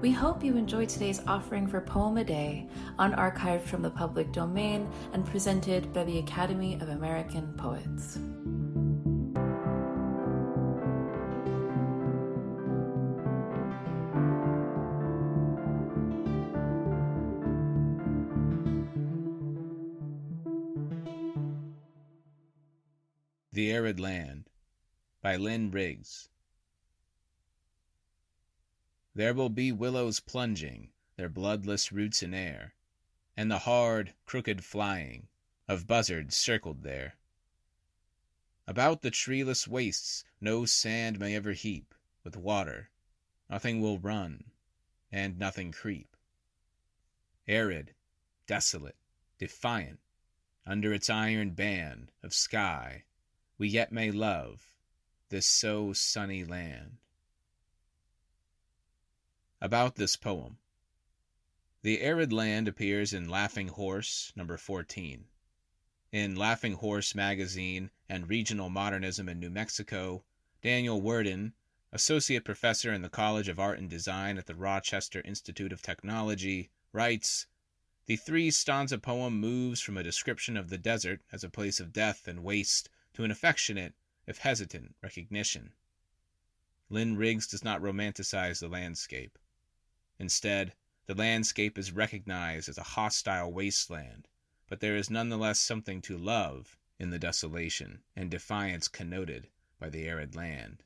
[0.00, 2.68] We hope you enjoyed today's offering for Poem a Day,
[3.00, 8.20] unarchived from the public domain and presented by the Academy of American Poets.
[23.52, 24.48] The Arid Land
[25.22, 26.28] by Lynn Riggs
[29.18, 32.76] There will be willows plunging Their bloodless roots in air,
[33.36, 35.26] And the hard, crooked flying
[35.66, 37.16] Of buzzards circled there.
[38.64, 42.90] About the treeless wastes No sand may ever heap With water;
[43.50, 44.52] nothing will run,
[45.10, 46.16] And nothing creep.
[47.48, 47.96] Arid,
[48.46, 48.98] desolate,
[49.36, 49.98] defiant,
[50.64, 53.02] Under its iron band Of sky
[53.58, 54.76] we yet may love
[55.28, 56.98] This so sunny land.
[59.60, 60.58] About this poem
[61.82, 64.56] The Arid Land appears in Laughing Horse, No.
[64.56, 65.26] 14.
[66.12, 70.22] In Laughing Horse Magazine and Regional Modernism in New Mexico,
[70.62, 71.54] Daniel Worden,
[71.90, 76.70] associate professor in the College of Art and Design at the Rochester Institute of Technology,
[76.92, 77.48] writes
[78.06, 81.92] The three stanza poem moves from a description of the desert as a place of
[81.92, 85.72] death and waste to an affectionate, if hesitant, recognition.
[86.88, 89.36] Lynn Riggs does not romanticize the landscape.
[90.18, 90.74] Instead,
[91.06, 94.28] the landscape is recognized as a hostile wasteland,
[94.68, 100.06] but there is nonetheless something to love in the desolation and defiance connoted by the
[100.06, 100.82] arid land.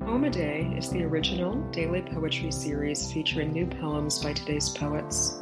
[0.00, 5.40] Poem a Day is the original daily poetry series featuring new poems by today's poets.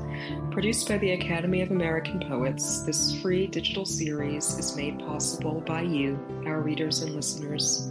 [0.50, 5.82] Produced by the Academy of American Poets, this free digital series is made possible by
[5.82, 7.90] you, our readers and listeners.